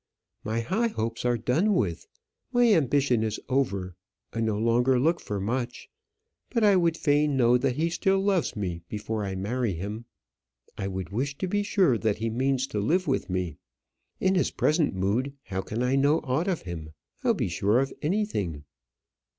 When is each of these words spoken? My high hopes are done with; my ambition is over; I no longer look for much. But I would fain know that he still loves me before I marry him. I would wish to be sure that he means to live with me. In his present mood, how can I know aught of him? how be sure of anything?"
My 0.43 0.61
high 0.61 0.87
hopes 0.87 1.25
are 1.25 1.37
done 1.37 1.75
with; 1.75 2.07
my 2.51 2.63
ambition 2.73 3.21
is 3.21 3.39
over; 3.49 3.95
I 4.33 4.39
no 4.39 4.57
longer 4.57 4.99
look 4.99 5.19
for 5.21 5.39
much. 5.39 5.91
But 6.49 6.63
I 6.63 6.75
would 6.75 6.97
fain 6.97 7.37
know 7.37 7.55
that 7.59 7.75
he 7.75 7.91
still 7.91 8.19
loves 8.19 8.55
me 8.55 8.81
before 8.89 9.23
I 9.23 9.35
marry 9.35 9.73
him. 9.73 10.05
I 10.75 10.87
would 10.87 11.11
wish 11.11 11.37
to 11.37 11.47
be 11.47 11.61
sure 11.61 11.99
that 11.99 12.17
he 12.17 12.31
means 12.31 12.65
to 12.69 12.79
live 12.79 13.05
with 13.07 13.29
me. 13.29 13.57
In 14.19 14.33
his 14.33 14.49
present 14.49 14.95
mood, 14.95 15.35
how 15.43 15.61
can 15.61 15.83
I 15.83 15.95
know 15.97 16.19
aught 16.23 16.47
of 16.47 16.63
him? 16.63 16.93
how 17.19 17.33
be 17.33 17.47
sure 17.47 17.79
of 17.79 17.93
anything?" 18.01 18.63